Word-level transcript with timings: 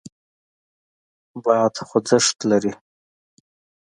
باد 1.43 1.75
خوځښت 1.87 2.37
لري. 2.49 2.73